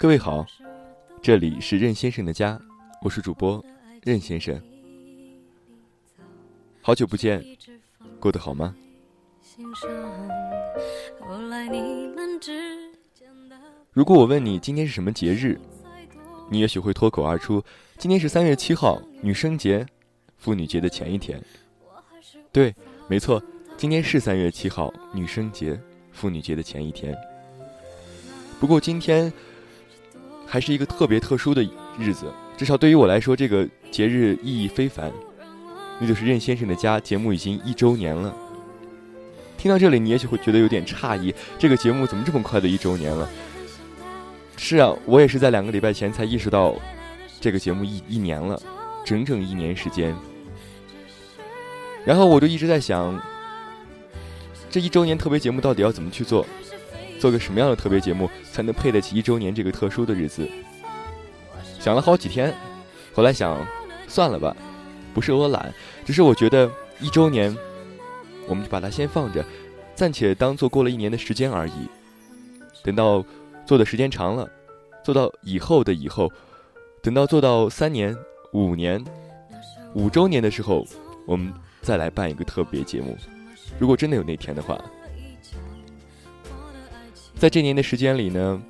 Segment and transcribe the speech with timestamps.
[0.00, 0.46] 各位好，
[1.20, 2.58] 这里是任先生的家，
[3.02, 3.62] 我是主播
[4.04, 4.77] 任先生。
[6.88, 7.44] 好久不见，
[8.18, 8.74] 过得好吗？
[13.92, 15.60] 如果我问你今天是什么节日，
[16.48, 17.62] 你也许会脱口而出：
[17.98, 19.84] 今天是三月七号，女生节，
[20.38, 21.38] 妇女节的前一天。
[22.50, 22.74] 对，
[23.06, 23.42] 没错，
[23.76, 25.78] 今天是三月七号，女生节，
[26.10, 27.14] 妇女节的前一天。
[28.58, 29.30] 不过今天。
[30.50, 31.62] 还是一个特别特殊的
[31.98, 35.12] 日子，至少对于我来说，这个节日意义非凡。
[36.00, 38.34] 那就是任先生的家节目已经一周年了。
[39.56, 43.28] 听到这里，你也许会觉得有点诧异，这个节目怎么这么快的一周年了？
[44.56, 46.74] 是啊，我也是在两个礼拜前才意识到，
[47.40, 48.60] 这个节目一一年了，
[49.04, 50.14] 整整一年时间。
[52.04, 53.20] 然后我就一直在想，
[54.70, 56.46] 这一周年特别节目到底要怎么去做？
[57.18, 60.48] 做个什么样的特别节目才能配得起一周年这个特殊的日子？
[61.80, 62.54] 想了好几天，
[63.12, 63.66] 后来想，
[64.06, 64.56] 算了吧，
[65.14, 65.72] 不是我懒，
[66.04, 66.70] 只是我觉得
[67.00, 67.56] 一周年，
[68.46, 69.44] 我们就把它先放着，
[69.94, 71.88] 暂且当做过了一年的时间而已。
[72.82, 73.24] 等到
[73.66, 74.48] 做的时间长了，
[75.04, 76.30] 做到以后的以后，
[77.02, 78.16] 等到做到三年、
[78.52, 79.04] 五年、
[79.94, 80.86] 五周年的时候，
[81.26, 83.16] 我们再来办一个特别节目。
[83.78, 84.78] 如果真的有那天的话。
[87.36, 88.60] 在这年的时间里呢，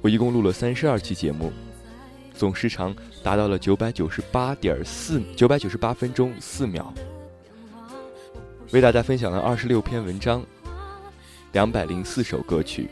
[0.00, 1.52] 我一共录了三十二期节目，
[2.34, 6.92] 总时长达到了九百九十八点四九百九十八分钟四秒，
[8.72, 10.44] 为大家分享了二十六篇文章，
[11.52, 12.90] 两百零四首歌曲。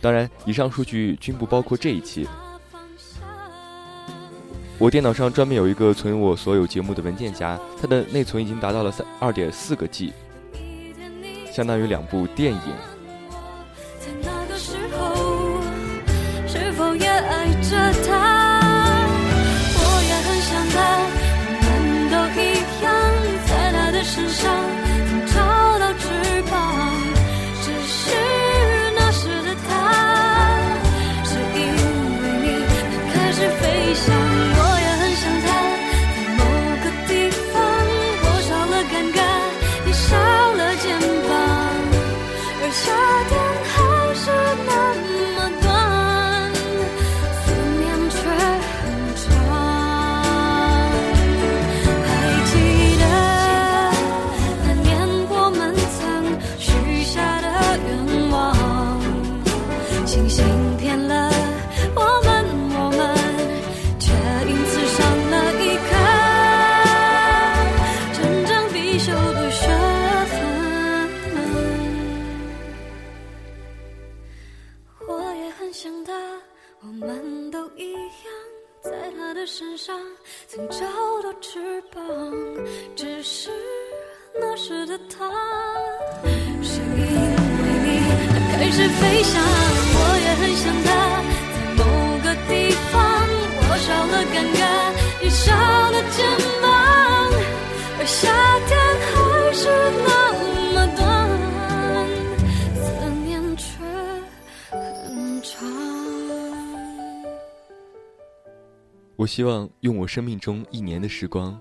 [0.00, 2.28] 当然，以上数据均不包括这一期。
[4.78, 10.12] 我电脑上专门有一个存我所有节目的文件夹，它的内存已经达到了三二点四个 G。
[11.50, 12.95] 相当于两部电影。
[17.70, 18.25] 着他？
[79.26, 79.98] 他的身上
[80.46, 80.78] 曾找
[81.20, 82.00] 到翅膀，
[82.94, 83.50] 只是
[84.32, 85.28] 那时的他，
[86.62, 87.86] 是因为
[88.28, 90.88] 他开始飞翔，我也很想他。
[91.50, 91.82] 在某
[92.22, 92.94] 个地方，
[93.68, 94.62] 我少了尴尬，
[95.24, 95.50] 也少
[95.90, 96.45] 了肩膀。
[109.26, 111.60] 我希望用我生命中一年的时光，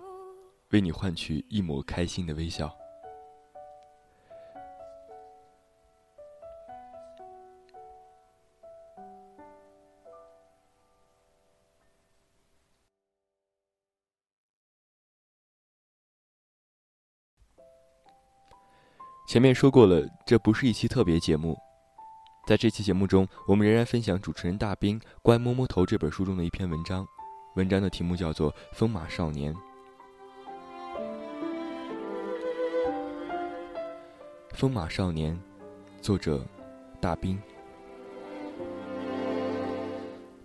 [0.70, 2.72] 为你换取一抹开心的微笑。
[19.28, 21.58] 前面说过了，这不是一期特别节目。
[22.46, 27.04] 在这期节目中，我们仍然分享主持人大兵《乖摸摸头》这本书中的一篇文章。
[27.56, 29.54] 文章的题目叫做《风马少年》。
[34.52, 35.34] 《风马少年》，
[36.02, 36.46] 作者
[37.00, 37.42] 大兵。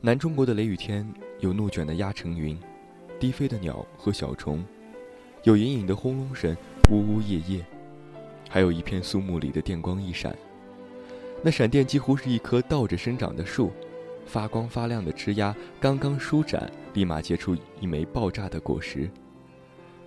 [0.01, 1.05] 南中国的雷雨天，
[1.41, 2.57] 有怒卷的压成云，
[3.19, 4.65] 低飞的鸟和小虫，
[5.43, 6.57] 有隐隐的轰隆声，
[6.93, 7.67] 呜呜咽咽，
[8.49, 10.33] 还有一片肃穆里的电光一闪。
[11.43, 13.73] 那闪电几乎是一棵倒着生长的树。
[14.31, 19.11] 发光发亮的枝丫刚刚舒展，立马结出一枚爆炸的果实。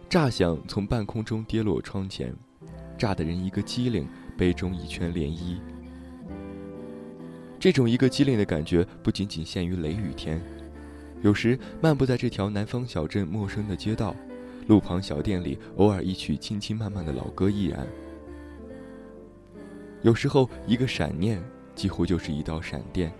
[0.07, 2.33] 炸响从半空中跌落窗前，
[2.97, 5.57] 炸得人一个机灵，杯中一圈涟漪。
[7.59, 10.41] 这种一个机灵的感觉不仅仅限于雷雨天，
[11.21, 14.15] 有时漫步在这条南方小镇陌生的街道，
[14.67, 17.85] 路旁小店里，偶尔一曲轻轻慢慢的老歌亦然。
[20.01, 21.43] 有时候一个闪念，
[21.75, 23.11] 几乎就是一道闪电，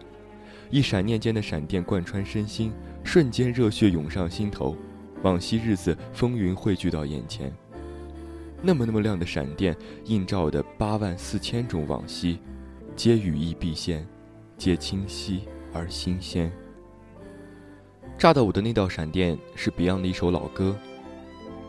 [0.74, 2.74] 一闪念间的闪电贯穿身心，
[3.04, 4.76] 瞬间热血涌上心头。
[5.22, 7.54] 往昔日子风云汇聚到眼前，
[8.60, 12.40] 那么那么亮的闪电映照的八万四千种往昔，
[12.96, 14.04] 皆羽翼毕现，
[14.58, 16.52] 皆清晰而新鲜。
[18.18, 20.76] 炸到我的那道闪电是 Beyond 的一首老歌。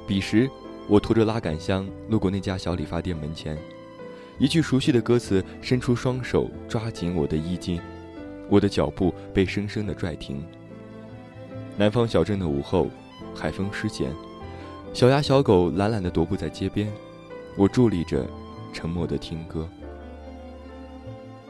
[0.07, 0.49] 彼时，
[0.89, 3.59] 我拖着拉杆箱路过那家小理发店门前，
[4.39, 7.79] 一句熟悉的歌词伸出双手抓紧我的衣襟，
[8.49, 10.45] 我的脚步被生生的拽停。
[11.77, 12.89] 南方小镇的午后。
[13.37, 14.13] 海风湿咸，
[14.93, 16.89] 小鸭小狗懒懒的踱步在街边，
[17.57, 18.25] 我伫立着，
[18.73, 19.69] 沉默的听歌。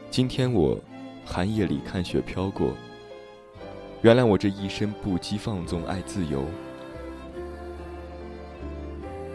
[0.09, 0.79] 今天我
[1.23, 2.71] 寒夜里看雪飘过，
[4.01, 6.43] 原谅我这一生不羁放纵爱自由。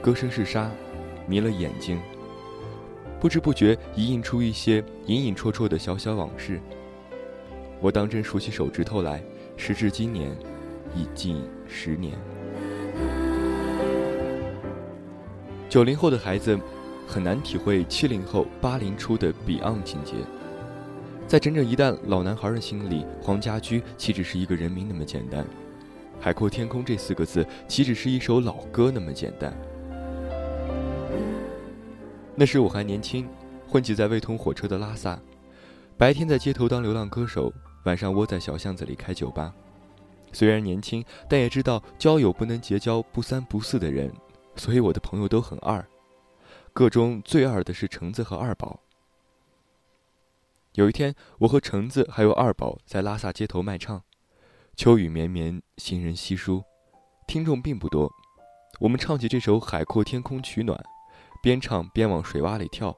[0.02, 0.68] 歌声是沙，
[1.28, 2.00] 迷了眼睛，
[3.20, 6.60] 不知不觉已映出一些隐隐绰绰的小小往事。
[7.80, 9.22] 我当真数起手指头来，
[9.56, 10.36] 时至今年，
[10.94, 12.12] 已近十年。
[15.68, 16.58] 九零后的孩子
[17.06, 20.16] 很难体会七零后、八零初的 Beyond 情节，
[21.26, 25.46] 在整整一代老男孩的心里，黄家驹岂止是一个人名那么简单？
[26.20, 29.56] 海阔天空这四个字岂止是一首老歌那么简单？
[32.34, 33.26] 那时我还年轻，
[33.66, 35.18] 混迹在未通火车的拉萨，
[35.96, 37.52] 白天在街头当流浪歌手，
[37.84, 39.54] 晚上窝在小巷子里开酒吧。
[40.32, 44.12] 虽然年轻，但也知道交友不能结交不三不四的人。
[44.56, 45.82] 所以我的朋友都很二，
[46.72, 48.80] 个中最二的是橙子和二宝。
[50.74, 54.02] 有一天，我和橙子还有二宝在拉萨街头卖唱，
[54.76, 56.62] 秋雨绵绵，行人稀疏，
[57.26, 58.10] 听众并不多。
[58.80, 60.78] 我们唱起这首《海阔天空》取暖，
[61.42, 62.94] 边唱边往水洼里跳，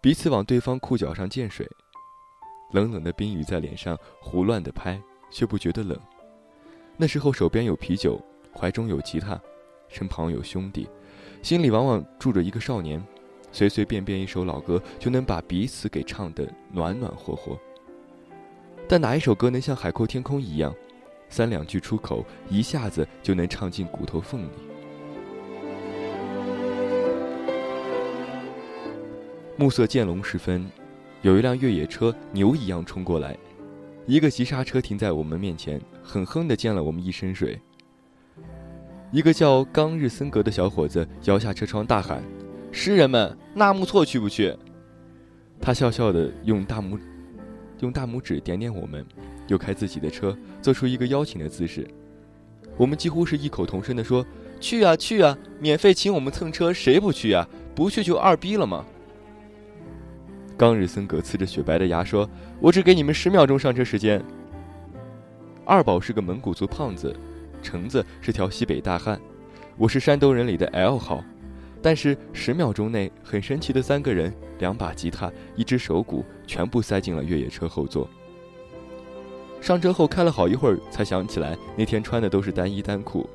[0.00, 1.68] 彼此往对方裤脚上溅水，
[2.72, 5.98] 冷冷的冰雨在脸上胡乱的拍，却不觉得冷。
[6.96, 8.20] 那时候手边有啤酒，
[8.54, 9.40] 怀中有吉他。
[9.88, 10.88] 身旁有兄弟，
[11.42, 13.00] 心里往往住着一个少年，
[13.52, 17.56] 随随便便一首老歌就能把彼此给唱得暖暖和和。
[18.88, 20.74] 但哪一首歌能像《海阔天空》一样，
[21.28, 24.50] 三两句出口，一下子就能唱进骨头缝里？
[29.56, 30.68] 暮色渐浓时分，
[31.26, 33.36] 有一辆越野车牛一样冲过来，
[34.06, 37.60] 一个急刹车停在我们面前，狠狠地溅了我们一身水。
[39.10, 42.22] 一个叫冈日森格的小伙子摇下车窗大喊
[42.70, 44.56] ：“诗人们，纳木错去不去？”
[45.60, 46.96] 他笑笑的用大拇
[47.80, 49.04] 用大拇指点点我们，
[49.48, 51.84] 又开自己的车，做出一个邀请的姿势。
[52.76, 54.24] 我们几乎是异口同声的说
[54.60, 55.36] ：“去啊，去啊！
[55.58, 57.48] 免费请我们蹭车，谁不去啊？
[57.74, 58.86] 不去就二逼了吗？”
[60.56, 62.28] 冈日森格呲着雪白的牙说
[62.60, 64.24] ：“我只给你们十秒钟上车时间。”
[65.66, 67.14] 二宝是个蒙古族胖子。
[67.62, 69.20] 橙子是条西北大汉，
[69.76, 71.24] 我是山东人里的 L 号，
[71.82, 78.08] 但是十秒钟内，很神奇的三个人，两把吉他，一只手鼓，全部塞进了越野车后座。
[79.60, 83.28] 上车后开了好一会儿，才想起来那天穿的都是单衣单裤。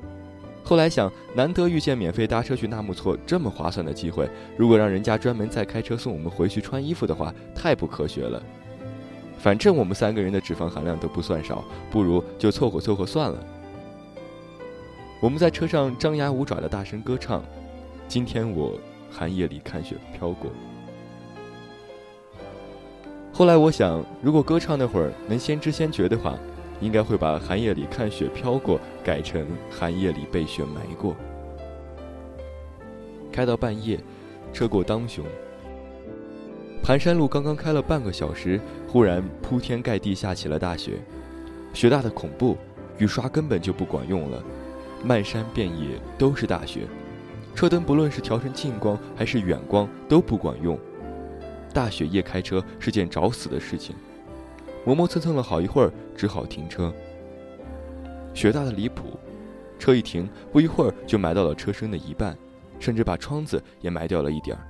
[0.71, 8.41] 后来想，难得遇见免费搭车去纳木错这么划算的机会，如果让人家专门再开车送我们回去穿衣服的话，太不科学了。
[9.37, 13.37] 反正我们三个人的脂肪含量都不算少，不如就凑合凑合算了。
[15.19, 17.43] 我们在车上张牙舞爪的大声歌唱，
[18.07, 18.79] 今天我
[19.11, 20.49] 寒夜里看雪飘过。
[23.33, 26.39] 后来我想，如果歌唱那会儿能先知先觉的话，
[26.81, 31.15] 应该会把寒夜里看雪飘过改成寒夜里被雪埋过。
[33.31, 33.97] 开到半夜，
[34.51, 35.23] 车过当雄，
[36.83, 40.99] 盘山路刚刚开了半个小时，忽然铺天盖地下起了大雪，
[41.73, 42.57] 雪大的恐怖，
[42.97, 44.43] 雨刷根本就不管用了。
[45.03, 46.81] 漫山遍野都是大雪，
[47.55, 50.77] 车灯不论是调成近光还是远光都不管用。
[51.73, 53.95] 大雪夜开车是件找死的事情，
[54.85, 56.93] 磨磨蹭蹭了好一会儿，只好停车。
[58.33, 59.19] 雪大的离谱，
[59.77, 62.37] 车一停，不一会儿就埋到了车身的一半，
[62.79, 64.63] 甚至把窗子也埋掉了一点儿。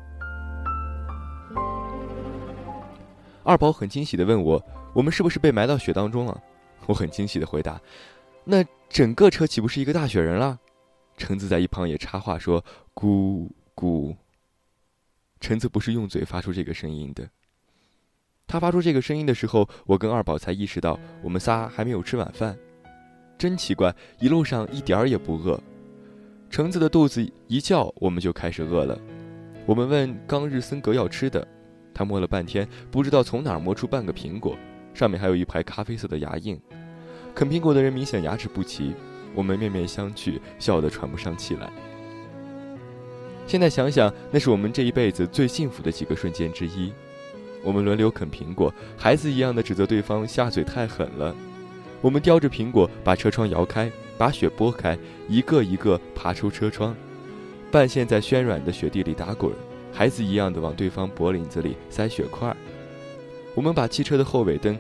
[3.44, 4.64] 二宝很惊喜地问我
[4.94, 6.42] ：“我们是不是被埋到雪当中了？”
[6.88, 7.80] 我很惊喜地回答
[8.44, 10.60] ：“那。”整个车岂不是一个大雪人了？
[11.16, 12.62] 橙子在一旁也插话说
[12.94, 14.14] ：“咕咕。”
[15.40, 17.26] 橙子不是用嘴发出这个声音的。
[18.48, 22.58] 他发出这个声音的时候，我跟二宝才意识到我们仨还没有吃晚饭。
[23.38, 25.60] 真奇怪，一路上一点儿也不饿。
[26.50, 29.00] 橙子的肚子一叫，我们就开始饿了。
[29.66, 31.48] 我们问冈日森格要吃的，
[31.94, 34.58] 他摸了半天，不知道从哪儿摸出半个苹果，
[34.94, 36.60] 上面还有一排咖啡色的牙印。
[37.34, 38.94] 啃苹果的人明显牙齿不齐。
[39.34, 41.72] 我们面面相觑，笑得喘不上气来。
[43.48, 46.92] 现在想想，那是我们这一辈子最幸福的几个瞬间之一。
[47.64, 51.36] 我们轮流啃苹果，孩子一样的指责对方下嘴太狠了。
[52.02, 54.98] 我们叼着苹果，把车窗摇开，把雪拨开，
[55.30, 56.96] 一个一个爬出车窗，
[57.72, 59.52] 半陷在暄软的雪地里打滚，
[59.94, 62.56] 孩子一样的往对方脖领子里塞雪块。
[63.54, 64.78] 我们把汽车的后尾灯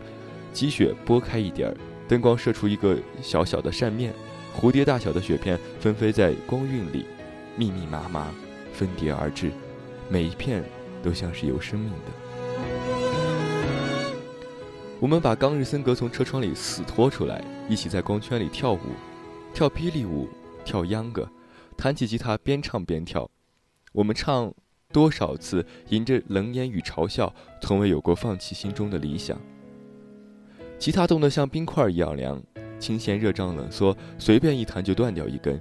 [0.51, 4.13] 积雪拨开一点儿，灯光射出一个小小的扇面。
[4.59, 7.05] 蝴蝶大小的雪片纷飞在光晕里，
[7.55, 8.29] 密密麻麻，
[8.73, 9.51] 分叠而至，
[10.09, 10.63] 每一片
[11.01, 12.20] 都像是有生命的。
[15.01, 18.79] 我们把冈日森格从车窗里死拖出来，一起在光圈里跳舞，
[19.51, 20.29] 跳霹雳舞，
[20.63, 21.27] 跳秧歌，
[21.75, 23.27] 弹起吉他边唱边跳。
[23.93, 24.53] 我们唱
[24.93, 29.41] 多少次，迎着冷眼与嘲笑，从未有过放弃心中的理想。
[30.77, 32.39] 吉他冻得像冰块一样凉。
[32.77, 35.59] 琴弦热胀冷缩，随便一弹就断掉一根，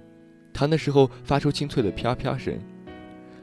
[0.52, 2.58] 弹的时候发出清脆的啪啪声。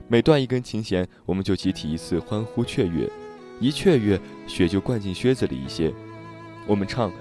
[0.08, 3.10] 每断一根琴弦，我们就集体一次欢呼雀跃，
[3.60, 5.92] 一雀跃，雪就灌进靴子里一些。
[6.68, 7.12] 我们唱，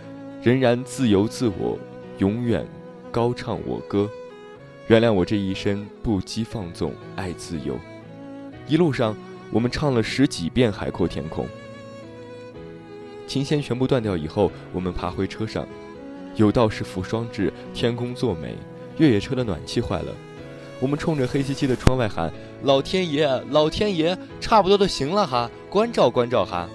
[0.43, 1.78] 仍然自由自我，
[2.19, 2.66] 永远
[3.11, 4.09] 高唱我歌。
[4.88, 7.78] 原谅我这一生不羁放纵，爱自由。
[8.69, 9.16] 一路上，
[9.50, 11.45] 我们唱了十几遍《海阔天空》。
[13.26, 15.66] 琴弦全部断掉以后，我们爬回车上。
[16.37, 18.55] 有道是福双至，天公作美。
[18.99, 20.12] 越野车的暖气坏了，
[20.81, 26.66] 我们冲着黑漆漆的窗外喊：“老天爷，老天爷，差不多都行了哈，关照关照哈。”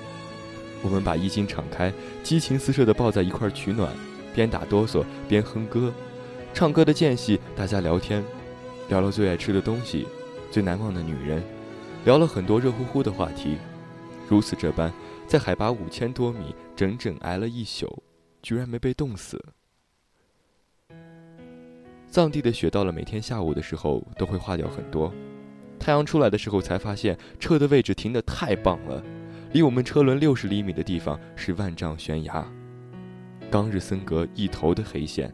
[0.85, 1.91] 我们把衣襟敞开，
[2.21, 3.91] 激情四射地抱在一块取暖，
[4.31, 5.91] 边打哆嗦边哼歌，
[6.53, 8.23] 唱歌的间隙，大家聊天，
[8.89, 10.07] 聊了最爱吃的东西，
[10.51, 11.41] 最难忘的女人，
[12.05, 13.57] 聊了很多热乎乎的话题。
[14.29, 14.93] 如此这般，
[15.25, 18.03] 在海拔五千多米，整整挨了一宿。
[18.43, 19.43] 居然没被冻死。
[22.07, 25.11] 藏地的雪到了每天下午的时候都会化掉很多，
[25.81, 29.03] 太阳出来的时候才发现车的位置停得太棒了，
[29.51, 32.45] 离我们车轮六十厘米的地方是万丈悬崖，
[33.49, 35.33] 冈日森格一头的黑线。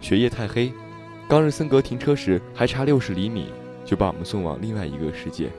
[0.00, 0.72] 雪夜太黑，
[1.28, 3.52] 冈日森格停车时还差六十厘米，
[3.84, 5.50] 就把我们送往另外一个世界。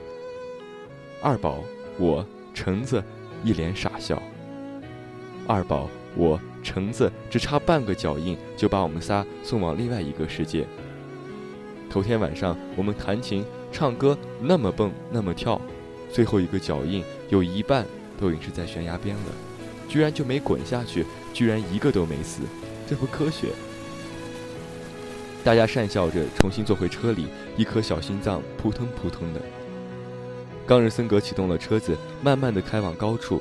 [1.22, 1.60] 二宝，
[1.98, 2.26] 我。
[2.58, 3.04] 橙子
[3.44, 4.20] 一脸傻笑。
[5.46, 10.66] 二宝，我橙子只差半个脚印，就把我们仨送往另外一个世界。
[11.88, 15.60] 头天晚上我们弹琴唱歌，那么蹦那么跳，
[16.10, 17.86] 最后一个脚印有一半
[18.18, 19.32] 都已经是在悬崖边了，
[19.88, 22.42] 居然就没滚下去，居然一个都没死，
[22.88, 23.48] 这不科学。
[25.44, 29.40] 大家讪笑着重新坐回车里，一颗小心脏扑腾扑腾的。
[30.66, 33.40] 冈日森格启动了车子，慢慢的开往高处。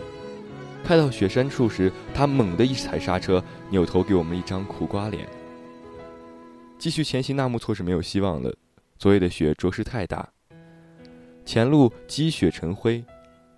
[0.86, 5.28] 开到雪山处时，他猛地一踩刹车，扭头给我们一张苦瓜脸。
[6.78, 8.56] 继续前行，纳木错是没有希望了。
[9.00, 10.30] 昨夜的雪着实太大，
[11.44, 13.04] 前路积雪成灰，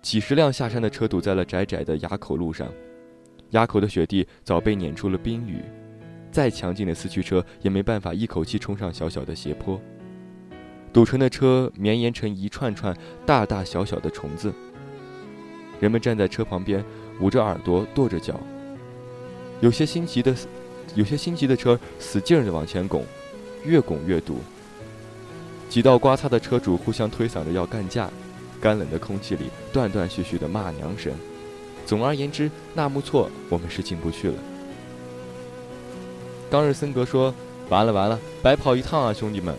[0.00, 2.66] 几十辆下山的车堵在了窄窄的垭口路上。
[3.50, 5.62] 垭口的雪地早被碾出了冰雨，
[6.32, 9.78] 再强劲的四驱车也没办法一口气冲上小小的斜坡。
[10.94, 14.50] 堵成的车绵延成一串串大大小小的虫子。
[15.78, 16.84] 人们站在车旁边，
[17.20, 18.38] 捂着耳朵，跺着脚。
[19.60, 20.34] 有些心急的，
[20.94, 23.04] 有些心急的车使劲儿地往前拱，
[23.64, 24.38] 越拱越堵。
[25.68, 28.10] 几道刮擦的车主互相推搡着要干架，
[28.60, 31.12] 干冷的空气里断断续续的骂娘声。
[31.84, 34.34] 总而言之，纳木错，我们是进不去了。
[36.50, 37.34] 冈日森格说
[37.68, 39.54] ：“完了完了，白跑一趟啊，兄弟们！”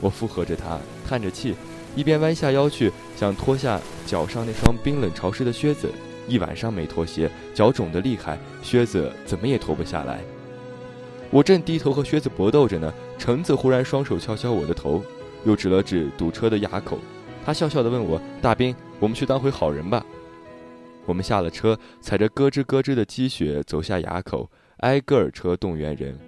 [0.00, 0.78] 我附和着他，
[1.08, 1.54] 叹着气，
[1.96, 5.90] 一边弯下腰去想脱下脚上那双冰冷潮湿的靴子。
[6.28, 10.20] 一晚上没脱鞋，脚肿得厉害，靴子怎么也脱不下来。
[11.30, 15.02] 我正低头和靴子搏斗着呢，橙子忽然双手敲敲我的头，
[15.44, 16.98] 又指了指堵车的垭口。
[17.44, 20.04] 他笑笑地问我：“大兵，我们去当回好人吧。”
[21.06, 26.18] 我们下了车，踩着咯吱咯吱的积雪走下垭口，挨个儿车动员人。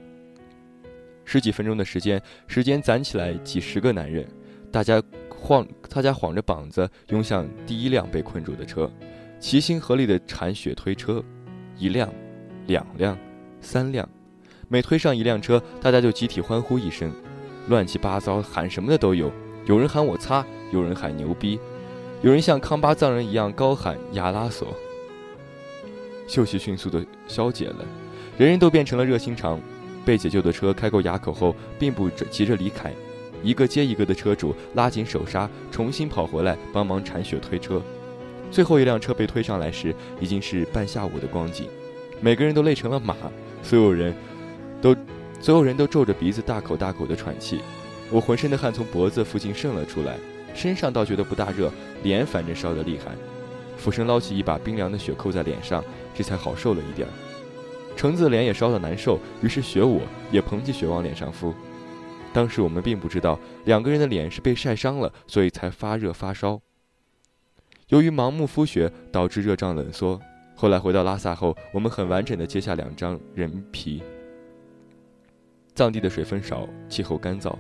[1.25, 4.27] 十几分钟的时间，时间攒起来几十个男人，
[4.73, 8.91] 大家晃，大家晃着膀子拥向第一辆被困住的车，
[9.41, 11.25] 齐心合力地铲雪推车，
[11.79, 12.13] 一辆，
[12.67, 13.17] 两辆，
[13.63, 14.07] 三辆，
[14.69, 17.11] 每推上一辆车，大家就集体欢呼一声，
[17.69, 19.33] 乱七八糟喊什么的都有，
[19.65, 21.59] 有人喊我擦，有人喊牛逼，
[22.21, 24.69] 有人像康巴藏人一样高喊亚拉索。
[26.29, 27.79] 秀气迅速地消解了，
[28.37, 29.59] 人人都变成了热心肠。
[30.05, 32.93] 被解救的车开过垭口后，并不急着离开，
[33.43, 37.83] 一个接一个的车主拉紧手刹，重新跑回来帮忙铲雪推车。
[38.51, 41.69] 最后一辆车被推上来时，已经是半下午的光景，
[42.21, 43.17] 每个人都累成了马，
[43.63, 44.15] 所有人
[44.83, 44.95] 都
[45.41, 47.61] 所有人都皱着鼻子大口大口的喘气。
[48.11, 50.19] 我浑身的汗从脖子附近渗了出来，
[50.53, 53.13] 身上倒觉得不大热，脸反正烧得厉害。
[53.77, 55.83] 俯身捞起一把冰凉的雪扣在脸上，
[56.15, 57.11] 这才好受了一点儿。
[57.97, 60.01] 橙子脸也烧得难受，于是学我
[60.33, 61.55] 也捧起雪往脸上敷。
[62.33, 66.61] 当时我们并不知道两个人的脸是被晒伤了，所以才发热发烧。
[67.91, 70.19] 由于盲目敷雪导致热胀冷缩，
[70.55, 74.01] 后来回到拉萨后，我们很完整的揭下两张人皮。
[75.75, 77.53] 藏地的水分少，气候干燥，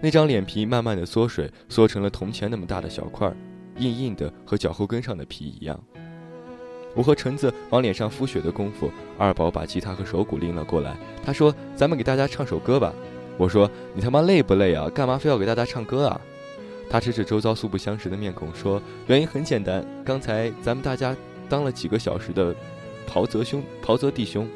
[0.00, 3.32] 那张脸皮慢慢的缩水，缩成了铜钱那么大的小块，
[3.76, 5.78] 硬硬的，和脚后跟上的皮一样。
[6.96, 10.96] 我和橙子往脸上敷雪的功夫，二宝把吉他和手鼓拎了过来。
[11.24, 12.92] 他说：“咱们给大家唱首歌吧。”
[13.38, 14.90] 我说：“你他妈累不累啊？
[14.92, 16.20] 干嘛非要给大家唱歌啊？”
[16.90, 21.14] 他指指周遭素不相识的面孔说：“原因很简单，刚才咱们大家
[21.48, 22.54] 当了几个小时的
[23.06, 24.48] 袍泽兄、袍泽弟兄。”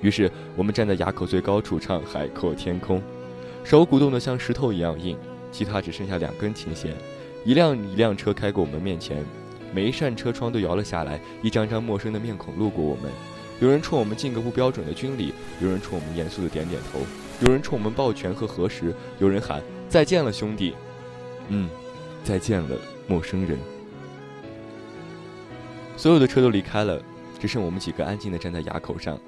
[0.00, 2.98] 于是我们站在垭口最高处唱《海阔天空》，
[3.64, 5.18] 手鼓动得像石头一样硬，
[5.50, 6.94] 吉他只剩下两根琴弦。
[7.44, 9.24] 一辆一辆车开过我们面前。
[9.74, 13.10] 每一扇车窗都摇了下来，一张张陌生的面孔路过我们，
[13.60, 17.00] 有人冲我们敬个不标准的军礼，有人冲我们严肃的点点头，
[17.44, 20.74] 有人冲我们抱拳和合十，有人喊再见了兄弟，
[21.48, 21.68] 嗯，
[22.24, 22.76] 再见了
[23.06, 23.58] 陌生人。
[25.96, 27.02] 所有的车都离开了，
[27.38, 29.18] 只剩我们几个安静的站在垭口上，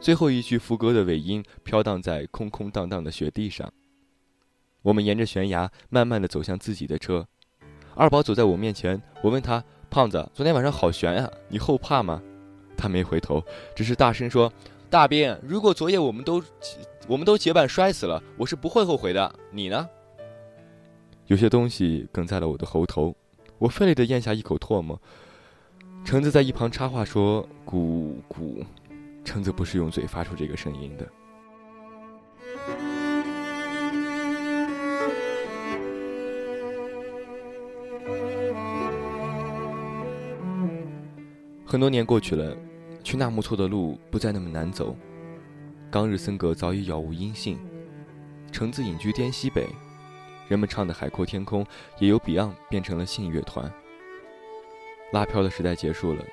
[0.00, 3.72] 最后一句副歌的尾音飘荡在空空荡荡的雪地上。
[4.82, 7.26] 我们沿着悬崖慢慢的走向自己的车，
[7.94, 9.62] 二宝走在我面前，我问他。
[9.88, 12.20] 胖子，昨天晚上好悬呀，你后怕吗？
[12.76, 13.42] 他没回头，
[13.74, 14.52] 只是大声说
[14.90, 16.42] ：“大兵，如果昨夜我们都，
[17.06, 19.32] 我们都结伴摔死了，我是不会后悔的。
[19.52, 19.88] 你呢？”
[21.26, 23.14] 有些东西哽在了我的喉头，
[23.58, 25.00] 我费力的咽下一口唾沫。
[26.04, 28.64] 橙子在一旁插话说：“咕咕。”
[29.24, 31.08] 橙子不是用嘴发出这个声音的。
[41.64, 42.56] 很多年过去了，
[43.02, 44.96] 去纳木错的路不再那么难走。
[45.90, 47.58] 冈日森格早已杳无音信，
[48.52, 49.66] 橙子隐居滇西北，
[50.48, 51.64] 人们唱的《海阔天空》
[51.98, 53.72] 也由 Beyond 变成了信乐团。
[55.12, 56.24] 拉飘的时代结束了，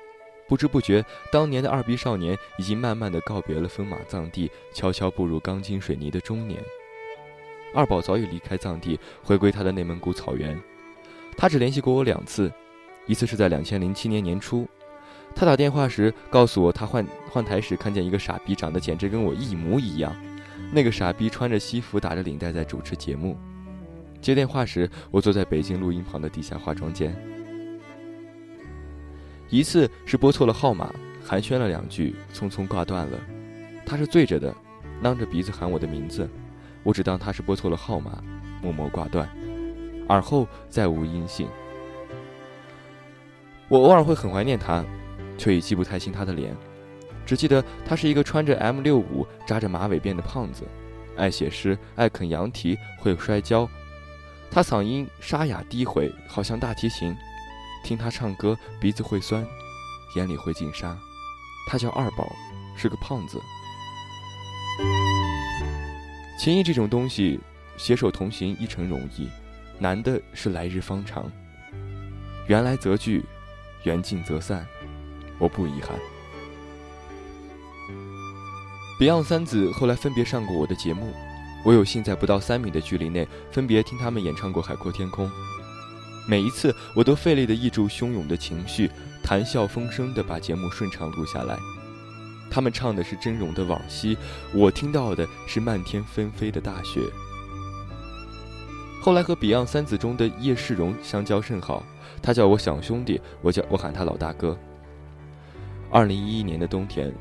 [0.48, 6.60] 不知不觉，当年的二逼少年已经慢慢的告别了风马藏地，悄悄步入钢筋水泥的中年。
[7.74, 10.60] 二宝早已离开藏地，回归他的内蒙古草原。
[11.38, 12.52] 他只联系过我两次，
[13.08, 14.68] 一次是在两千零七年年初。
[15.36, 20.16] 他打电话时告诉我，他换换台时看见一个傻逼，长得简直跟我一模一样。
[20.72, 23.36] 那个傻逼穿着西服，打着领带在主持节目。
[24.24, 27.14] 接电话时，我坐在北京录音棚的地下化妆间。
[29.50, 30.92] 一次是拨错了号码，
[31.24, 33.20] 寒暄了两句，匆匆挂断了。
[33.86, 34.56] 他是醉着的，
[35.04, 36.28] 囔着鼻子喊我的名字，
[36.82, 38.24] 我只当他是拨错了号码，
[38.62, 39.30] 默默挂断。
[40.08, 41.48] 而后再无音信。
[43.68, 44.84] 我偶尔会很怀念他。
[45.36, 46.56] 却已记不太清他的脸，
[47.26, 50.64] 只记得他是一个穿着 M 六五、扎着马尾辫的胖子，
[51.18, 53.68] 爱写诗，爱啃羊蹄，会摔跤。
[54.54, 57.16] 他嗓音沙哑低回，好像大提琴。
[57.84, 59.44] 听他唱歌，鼻子会酸，
[60.16, 60.96] 眼里会进沙。
[61.68, 62.32] 他叫二宝，
[62.78, 63.42] 是个胖子。
[66.40, 67.40] 情谊这种东西，
[67.78, 69.28] 携手同行一程容易，
[69.80, 71.26] 难的是来日方长。
[72.48, 73.26] 缘来则聚，
[73.84, 74.64] 缘尽则散。
[75.40, 75.98] 我不遗憾。
[79.00, 81.12] Beyond 三子后来分别上过我的节目，
[81.64, 85.28] 我有幸在不到三米的距离内分别听他们演唱过《海阔天空》。
[86.28, 88.90] 每一次，我都费力地抑住汹涌的情绪，
[89.24, 91.58] 谈笑风生地把节目顺畅录下来。
[92.50, 94.18] 他们唱的是真容的往昔，
[94.54, 97.02] 我听到的是漫天纷飞的大雪。
[99.02, 101.84] 后来和 Beyond 三子中的叶世荣相交甚好，
[102.22, 104.58] 他叫我小兄弟，我叫我喊他老大哥。
[105.90, 107.14] 二零一一年的冬天，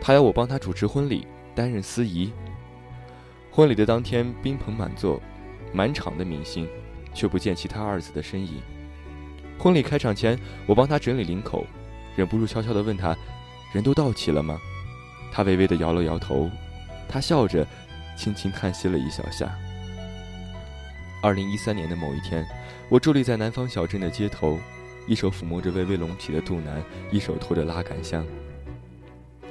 [0.00, 2.32] 他要我帮他主持婚礼，担任司仪。
[3.56, 5.18] 婚礼的当天，宾朋满座，
[5.72, 6.68] 满场的明星，
[7.14, 8.60] 却不见其他二子的身影。
[9.58, 11.64] 婚礼开场前，我帮他整理领口，
[12.14, 13.16] 忍不住悄悄地问他
[13.72, 14.60] ：“人都到齐了吗？”
[15.32, 16.50] 他微微的摇了摇头，
[17.08, 17.66] 他笑着，
[18.14, 19.50] 轻轻叹息了一小下。
[21.22, 22.46] 二零一三年的某一天，
[22.90, 24.58] 我伫立在南方小镇的街头，
[25.06, 28.22] 一手抚摸着微微隆起的肚腩，一手托着拉杆箱。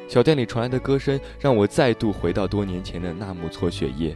[0.08, 4.16] 小店里传来的歌声，让我再度回到多年前的纳木错雪夜。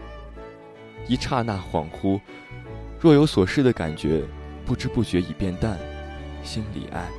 [1.07, 2.19] 一刹那恍惚，
[2.99, 4.21] 若有所失的感觉，
[4.65, 5.79] 不知不觉已变淡，
[6.43, 7.09] 心里爱。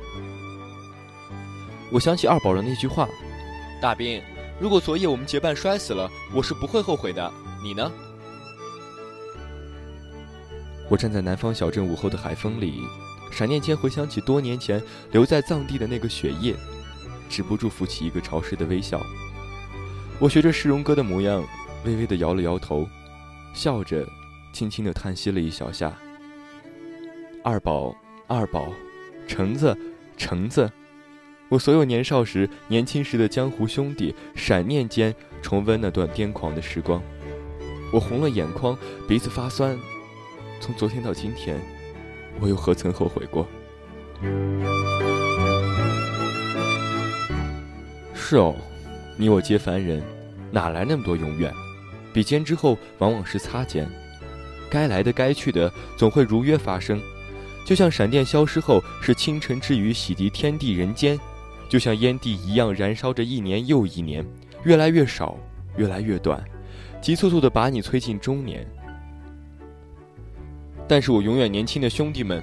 [1.91, 3.07] 我想起二宝的那句话
[3.81, 4.21] ：“大兵，
[4.59, 7.29] 如果昨夜我们结伴摔死了，我是不会后悔的。
[7.61, 7.91] 你呢？”
[10.89, 12.81] 我站在南方小镇午后的海风里，
[13.29, 14.81] 闪念间回想起多年前
[15.11, 16.55] 留在藏地的那个雪夜，
[17.31, 19.01] 止不住浮起一个潮湿的微笑。
[20.19, 21.41] 我学着世荣哥的模样，
[21.85, 22.85] 微微的摇了摇头，
[23.53, 24.05] 笑着，
[24.51, 25.97] 轻轻的叹息了一小下。
[27.43, 27.95] 二宝，
[28.27, 28.71] 二宝，
[29.25, 29.75] 橙子，
[30.17, 30.69] 橙子。
[31.47, 37.01] 我所有年少时、年轻时的江湖兄弟，闪念间重温那段癫狂的时光。
[37.91, 39.77] 我红了眼眶，鼻子发酸。
[40.59, 41.59] 从昨天到今天，
[42.39, 43.47] 我又何曾后悔过？
[48.31, 48.55] 是哦，
[49.17, 50.01] 你我皆凡人，
[50.51, 51.53] 哪来那么多永远？
[52.13, 53.85] 比肩之后，往往是擦肩。
[54.69, 56.97] 该来的、该去的，总会如约发生。
[57.65, 61.19] 就像闪电消失后，是清晨之雨洗涤天地人间。
[61.67, 64.25] 就像烟蒂一样燃烧着一年又一年，
[64.63, 65.35] 越来越少，
[65.75, 66.41] 越来越短，
[67.01, 68.65] 急促促的把你催进中年。
[70.87, 72.41] 但是我永远年轻的兄弟们，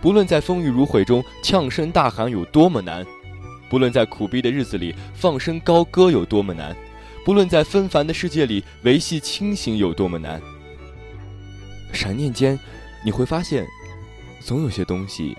[0.00, 3.06] 不论在风雨如晦中呛声大喊有多么难，
[3.72, 6.76] 不论在苦逼的日子里放声高歌有多么难，
[7.24, 10.38] 不论在纷繁的世界里维系清醒有多么难，
[11.90, 12.60] 闪念间，
[13.02, 13.66] 你会发现，
[14.40, 15.34] 总有些东西，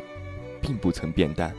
[0.59, 1.53] 并不曾变淡。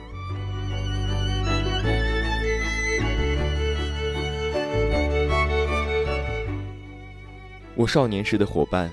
[7.76, 8.90] 我少年时的伙伴，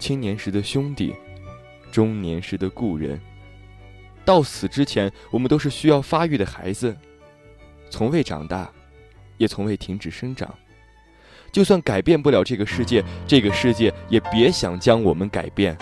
[0.00, 1.14] 青年时的兄弟，
[1.92, 3.20] 中年时的故人，
[4.24, 6.96] 到死之前，我们都是需要发育的孩子，
[7.90, 8.70] 从未长大，
[9.36, 10.52] 也从未停止生长。
[11.52, 15.76] 就算改变不了这个世界，这个世界也别想将我们改变。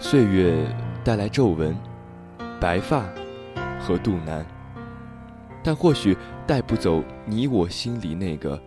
[0.00, 0.54] 岁月
[1.04, 1.76] 带来皱纹、
[2.60, 3.04] 白发
[3.80, 4.44] 和肚腩。
[5.62, 6.14] 但或许
[6.46, 8.60] 带不走你我心里那个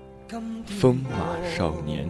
[0.66, 2.10] 风马少年。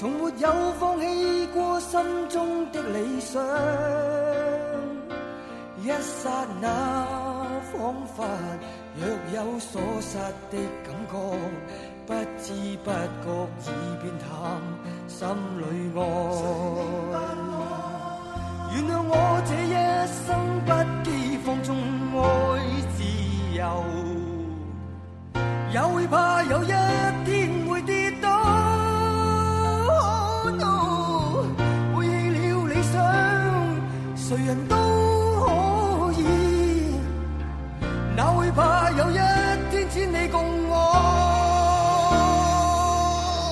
[0.00, 0.48] 从没有
[0.80, 3.38] 放弃过心中的理想。
[5.82, 7.04] 一刹那，
[7.70, 8.24] 仿佛
[8.96, 10.16] 若有所失
[10.50, 11.14] 的感觉，
[12.06, 13.28] 不知不觉
[13.60, 13.68] 已
[14.00, 14.26] 变淡，
[15.06, 15.62] 心里
[15.94, 16.00] 爱。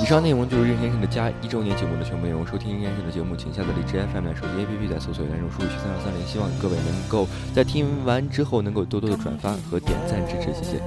[0.08, 2.40] 以上内容就是任先生的家一周年节目的全部内容。
[2.46, 6.24] 收听任先生的节目，请下载荔枝 FM 手机 APP，在搜索“原声数据三二三零”。
[6.26, 10.80] 希望各位能够在听完之后能够多多的转发和点赞支持，谢谢。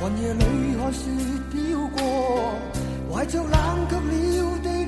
[0.00, 0.44] 寒夜里
[0.78, 1.10] 看雪
[1.50, 2.54] 飘过，
[3.12, 3.50] 怀着冷
[3.90, 4.79] 却了的